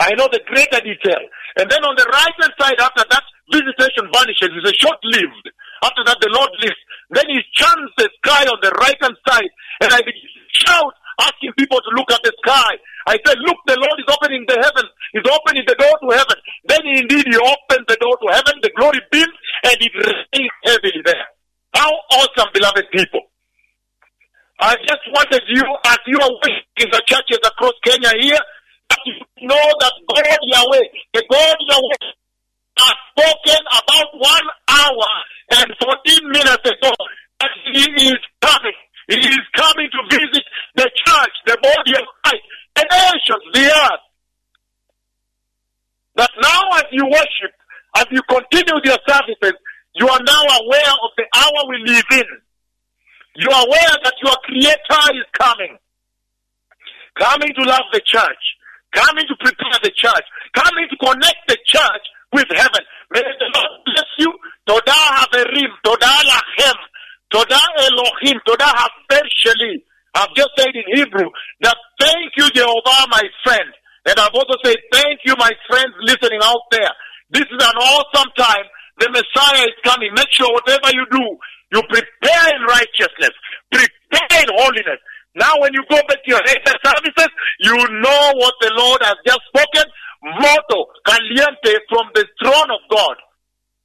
I 0.00 0.16
know 0.16 0.26
the 0.32 0.40
greater 0.48 0.80
detail. 0.80 1.20
And 1.60 1.68
then 1.68 1.84
on 1.84 1.92
the 1.94 2.08
right 2.08 2.36
hand 2.40 2.56
side, 2.56 2.80
after 2.80 3.04
that 3.04 3.24
visitation 3.52 4.08
vanishes, 4.08 4.48
it's 4.48 4.72
a 4.72 4.76
short 4.80 4.96
lived. 5.04 5.52
After 5.84 6.02
that, 6.08 6.16
the 6.24 6.32
Lord 6.32 6.48
lives. 6.64 6.80
Then 7.12 7.28
he 7.28 7.40
chants 7.52 7.92
the 8.00 8.08
sky 8.24 8.48
on 8.48 8.58
the 8.64 8.72
right 8.80 8.96
hand 8.96 9.16
side, 9.28 9.52
and 9.84 9.92
I 9.92 10.00
shout, 10.56 10.94
asking 11.20 11.52
people 11.58 11.80
to 11.84 11.90
look 11.96 12.08
at 12.12 12.22
the 12.24 12.32
sky. 12.44 12.72
I 13.08 13.16
said, 13.26 13.36
look, 13.44 13.60
the 13.66 13.76
Lord 13.76 13.96
is 14.00 14.08
opening 14.08 14.44
the 14.48 14.56
heaven. 14.56 14.86
He's 15.12 15.26
opening 15.28 15.64
the 15.66 15.76
door 15.76 15.92
to 16.00 16.08
heaven. 16.16 16.38
Then 16.64 16.80
indeed 16.84 17.26
he 17.28 17.36
opens 17.36 17.84
the 17.88 17.98
door 18.00 18.16
to 18.24 18.28
heaven, 18.32 18.56
the 18.62 18.72
glory 18.76 19.00
beams, 19.12 19.36
and 19.68 19.76
it 19.80 19.92
rains 20.00 20.56
heavily 20.64 21.02
there. 21.04 21.26
How 21.74 21.90
awesome, 22.16 22.48
beloved 22.54 22.86
people. 22.92 23.20
I 24.60 24.76
just 24.84 25.04
wanted 25.12 25.42
you, 25.48 25.64
as 25.88 25.98
you 26.06 26.18
are 26.20 26.30
working 26.30 26.60
in 26.76 26.88
the 26.92 27.02
churches 27.08 27.40
across 27.44 27.72
Kenya 27.84 28.12
here, 28.20 28.40
know 29.42 29.66
that 29.80 29.92
God 30.08 30.38
Yahweh, 30.42 30.86
the 31.14 31.24
God 31.30 31.56
Yahweh, 31.68 32.12
has 32.78 32.94
spoken 33.12 33.60
about 33.66 34.08
one 34.14 34.46
hour 34.68 35.10
and 35.50 35.68
14 35.80 36.30
minutes 36.30 36.64
ago 36.64 36.92
that 37.40 37.50
he 37.72 37.84
is 38.08 38.20
coming. 38.40 38.78
He 39.08 39.18
is 39.18 39.44
coming 39.56 39.88
to 39.90 40.16
visit 40.16 40.44
the 40.76 40.90
church, 40.94 41.34
the 41.46 41.58
body 41.62 41.92
of 41.98 42.06
Christ, 42.22 42.44
the 42.76 42.84
nations, 42.90 43.44
the 43.52 43.66
earth. 43.66 44.04
That 46.16 46.30
now 46.40 46.62
as 46.78 46.84
you 46.92 47.04
worship, 47.06 47.52
as 47.96 48.06
you 48.10 48.22
continue 48.28 48.80
your 48.84 48.98
services, 49.08 49.54
you 49.94 50.08
are 50.08 50.20
now 50.22 50.42
aware 50.62 50.92
of 51.02 51.10
the 51.16 51.26
hour 51.34 51.68
we 51.68 51.78
live 51.86 52.04
in. 52.12 52.28
You 53.36 53.50
are 53.50 53.66
aware 53.66 53.96
that 54.04 54.14
your 54.22 54.36
creator 54.44 55.02
is 55.14 55.26
coming. 55.38 55.78
Coming 57.18 57.48
to 57.58 57.62
love 57.62 57.84
the 57.92 58.00
church. 58.04 58.44
Coming 58.92 59.26
to 59.28 59.36
prepare 59.38 59.78
the 59.82 59.92
church. 59.94 60.26
Coming 60.54 60.86
to 60.90 60.96
connect 60.98 61.42
the 61.48 61.58
church 61.66 62.04
with 62.32 62.46
heaven. 62.50 62.82
May 63.12 63.22
the 63.22 63.48
Lord 63.54 63.72
bless 63.86 64.10
you. 64.18 64.30
Toda 64.66 64.92
haverim. 64.92 65.70
Toda 65.84 66.06
lachem. 66.06 66.78
Toda 67.30 67.60
Elohim. 67.86 68.40
Toda 68.46 68.66
haver 68.66 69.26
sheli. 69.38 69.82
I've 70.14 70.34
just 70.34 70.50
said 70.58 70.74
in 70.74 70.82
Hebrew 70.94 71.30
that 71.62 71.76
thank 72.00 72.32
you, 72.36 72.50
Jehovah, 72.50 73.06
my 73.10 73.22
friend. 73.44 73.70
And 74.06 74.18
I've 74.18 74.34
also 74.34 74.58
said 74.64 74.76
thank 74.92 75.20
you, 75.24 75.34
my 75.38 75.50
friends 75.68 75.94
listening 76.02 76.40
out 76.42 76.66
there. 76.70 76.90
This 77.30 77.46
is 77.46 77.62
an 77.62 77.76
awesome 77.78 78.30
time. 78.36 78.66
The 78.98 79.08
Messiah 79.10 79.64
is 79.64 79.76
coming. 79.84 80.10
Make 80.14 80.30
sure 80.32 80.50
whatever 80.52 80.90
you 80.92 81.06
do, 81.10 81.24
you 81.72 81.82
prepare 81.88 82.46
in 82.56 82.62
righteousness, 82.66 83.34
prepare 83.70 84.42
in 84.42 84.50
holiness. 84.58 84.98
Now 85.36 85.54
when 85.58 85.72
you 85.72 85.82
go 85.88 85.96
back 86.08 86.18
to 86.24 86.28
your 86.28 86.42
later 86.42 86.74
services, 86.82 87.30
you 87.60 87.76
know 88.02 88.32
Lord 88.90 89.02
has 89.06 89.18
just 89.22 89.38
spoken. 89.46 89.86
Moto, 90.20 90.90
caliente 91.06 91.78
from 91.88 92.10
the 92.12 92.26
throne 92.42 92.70
of 92.74 92.82
God. 92.90 93.16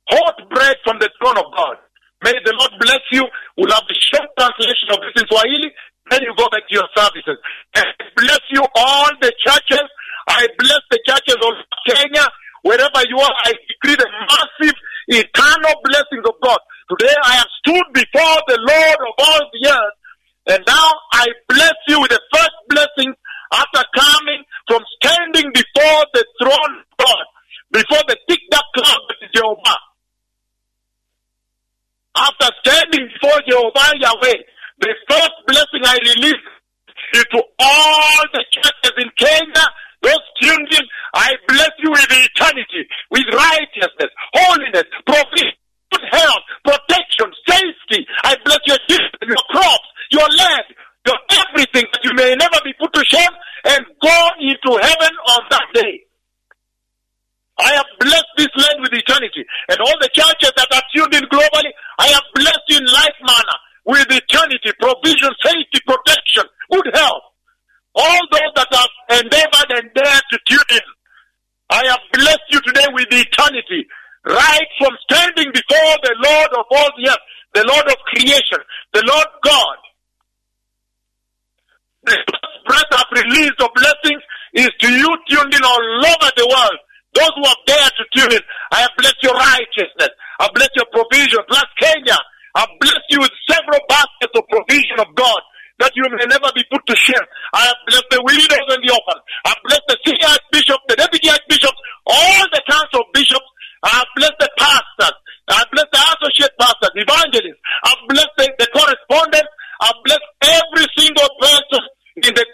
Hot 0.10 0.38
bread 0.50 0.76
from 0.84 0.98
the 0.98 1.10
throne 1.22 1.38
of 1.38 1.46
God. 1.54 1.78
May 2.26 2.34
the 2.42 2.58
Lord 2.58 2.74
bless 2.82 3.06
you. 3.14 3.22
We'll 3.58 3.70
have 3.70 3.86
the 3.86 3.98
short 4.02 4.26
translation 4.34 4.90
of 4.90 5.00
this 5.06 5.22
in 5.22 5.30
Swahili. 5.30 5.70
Then 6.10 6.22
you 6.26 6.34
go 6.38 6.50
back 6.50 6.66
to 6.66 6.74
your 6.74 6.90
services. 6.98 7.38
And 7.78 7.86
bless 8.18 8.42
you 8.50 8.66
all 8.76 9.10
the 9.22 9.30
churches. 9.46 9.86
I 10.28 10.50
bless 10.58 10.82
the 10.90 11.00
churches 11.06 11.38
of 11.38 11.54
Kenya. 11.86 12.26
Wherever 12.66 13.02
you 13.06 13.22
are, 13.22 13.36
I 13.46 13.54
decree 13.54 13.94
the 13.94 14.10
massive, 14.26 14.78
eternal 15.08 15.76
blessings 15.86 16.26
of 16.26 16.34
God. 16.42 16.58
Today 16.90 17.14
I 17.24 17.34
have 17.38 17.52
stood 17.62 17.86
before 17.94 18.38
the 18.50 18.58
Lord 18.58 19.00
of 19.06 19.14
all 19.22 19.44
the 19.54 19.70
earth. 19.70 19.98
And 20.48 20.64
now 20.66 20.90
I 21.14 21.26
bless 21.50 21.78
you 21.88 22.02
with 22.02 22.10
the 22.10 22.22
first 22.34 22.58
blessing 22.70 23.14
after 23.54 23.82
coming 23.96 24.42
from 24.68 24.82
standing 25.02 25.52
before 25.54 26.06
the 26.14 26.26
throne 26.42 26.86
Jehovah 33.56 33.96
Yahweh. 34.00 34.40
The 34.80 34.92
first 35.08 35.36
blessing 35.48 35.84
I 35.88 35.96
release 36.04 36.46
is 37.14 37.26
to 37.32 37.42
all 37.60 38.22
the 38.34 38.44
churches 38.52 38.96
in 39.00 39.10
Kenya, 39.18 39.66
those 40.02 40.26
tuned 40.42 40.68
in. 40.76 40.84
I 41.14 41.32
bless 41.48 41.72
you 41.80 41.92
with 41.92 42.08
eternity, 42.12 42.84
with 43.12 43.24
righteousness, 43.32 44.12
holiness, 44.36 44.84
provision, 45.08 45.56
good 45.92 46.04
health, 46.12 46.44
protection, 46.66 47.32
safety. 47.48 48.06
I 48.26 48.36
bless 48.44 48.60
your 48.68 48.80
children, 48.90 49.24
your 49.24 49.46
crops, 49.50 49.88
your 50.12 50.28
land, 50.28 50.68
your 51.08 51.20
everything 51.48 51.88
that 51.94 52.04
you 52.04 52.12
may 52.14 52.36
never 52.36 52.60
be 52.66 52.74
put 52.78 52.92
to 52.92 53.04
shame 53.08 53.36
and 53.72 53.86
go 54.04 54.18
into 54.44 54.72
heaven 54.84 55.14
on 55.32 55.42
that 55.50 55.68
day. 55.74 56.05
I 57.58 57.72
have 57.74 57.88
blessed 58.00 58.34
this 58.38 58.52
land 58.56 58.82
with 58.82 58.94
eternity. 58.94 59.46
And 59.70 59.80
all 59.80 59.96
the 60.00 60.10
churches 60.12 60.52
that 60.56 60.68
are 60.74 60.86
tuned 60.94 61.14
in 61.16 61.24
globally, 61.32 61.72
I 62.00 62.08
have 62.08 62.24
blessed 62.36 62.68
you 62.68 62.78
in 62.78 62.86
like 62.86 63.16
manner 63.24 63.60
with 63.86 64.08
eternity, 64.12 64.72
provision, 64.80 65.32
safety, 65.44 65.80
protection, 65.88 66.44
good 66.72 66.90
health. 66.94 67.24
All 67.96 68.22
those 68.32 68.52
that 68.56 68.68
have 68.72 69.24
endeavored 69.24 69.72
and 69.72 69.88
dared 69.96 70.24
to 70.32 70.40
tune 70.50 70.70
in, 70.72 70.88
I 71.70 71.84
have 71.88 72.04
blessed 72.12 72.48
you 72.50 72.60
today 72.62 72.88
with 72.92 73.08
eternity. 73.10 73.88
Right 74.26 74.68
from 74.80 74.92
standing 75.10 75.52
before 75.54 75.96
the 76.04 76.16
Lord 76.18 76.50
of 76.58 76.66
all 76.72 76.90
the 76.98 77.10
earth, 77.10 77.26
the 77.54 77.64
Lord 77.64 77.88
of 77.88 77.96
creation, 78.12 78.60
the 78.92 79.04
Lord 79.06 79.28
God. 79.44 79.78
The 82.04 82.18
breath 82.66 82.92
of 82.92 83.06
release 83.24 83.58
of 83.60 83.70
blessings 83.76 84.22
is 84.54 84.70
to 84.80 84.92
you 84.92 85.10
tuned 85.30 85.54
in 85.54 85.64
all 85.64 86.06
over 86.06 86.32
the 86.36 86.48
world. 86.50 86.80
Those 87.16 87.32
who 87.40 87.48
have 87.48 87.64
dared 87.66 87.94
to 87.96 88.06
tune 88.12 88.34
in, 88.36 88.44
I 88.76 88.84
have 88.84 88.94
blessed 89.00 89.24
your 89.24 89.34
righteousness. 89.34 90.12
I 90.40 90.52
bless 90.52 90.70
your 90.76 90.86
provision. 90.92 91.40
Bless 91.48 91.70
Kenya. 91.80 92.20
I 92.56 92.68
bless 92.80 93.04
you 93.10 93.20
with 93.24 93.32
several 93.48 93.80
baskets 93.88 94.36
of 94.36 94.44
provision 94.52 95.00
of 95.00 95.08
God 95.16 95.42
that 95.80 95.92
you 95.96 96.04
may 96.08 96.28
never 96.28 96.52
be 96.56 96.64
put 96.72 96.84
to 96.88 96.96
shame. 96.96 97.26
I 97.54 97.68
have 97.68 97.80
blessed 97.88 98.10
the 98.12 98.22
widows 98.24 98.68
and 98.72 98.84
the 98.84 98.92
orphans. 98.96 99.24
I 99.44 99.50
have 99.52 99.62
blessed 99.64 99.88
the 99.88 99.98
senior 100.08 100.28
archbishop, 100.32 100.80
the 100.88 100.96
deputy 100.96 101.28
archbishops, 101.32 101.80
all 102.08 102.44
the 102.52 102.64
council 102.68 103.04
bishops. 103.12 103.50
I 103.84 103.92
have 104.04 104.10
blessed 104.16 104.40
the 104.40 104.52
pastors. 104.56 105.18
I 105.52 105.64
blessed 105.72 105.92
the 105.92 106.02
associate 106.16 106.56
pastors, 106.60 106.94
evangelists. 106.96 107.62
I 107.84 107.92
blessed 108.08 108.36
the, 108.40 108.48
the 108.60 108.68
correspondents. 108.72 109.52
I 109.84 109.86
have 109.92 110.00
blessed 110.04 110.28
every 110.48 110.88
single 110.96 111.32
person 111.44 111.84
in 112.24 112.32
the 112.34 112.46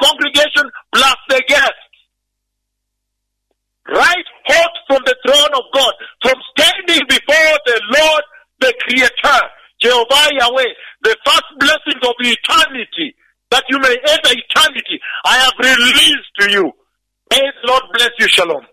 from 4.91 5.01
the 5.07 5.15
throne 5.23 5.53
of 5.55 5.63
God, 5.71 5.93
from 6.21 6.35
standing 6.51 7.07
before 7.07 7.53
the 7.65 7.79
Lord, 7.95 8.23
the 8.59 8.73
Creator, 8.83 9.39
Jehovah 9.79 10.27
Yahweh, 10.35 10.71
the 11.03 11.15
first 11.23 11.47
blessings 11.59 12.03
of 12.03 12.15
eternity, 12.19 13.15
that 13.51 13.63
you 13.69 13.79
may 13.79 13.95
enter 13.95 14.35
eternity, 14.35 14.99
I 15.23 15.37
have 15.37 15.53
released 15.57 16.31
to 16.39 16.51
you. 16.51 16.71
May 17.31 17.39
the 17.39 17.67
Lord 17.71 17.83
bless 17.93 18.09
you. 18.19 18.27
Shalom. 18.27 18.65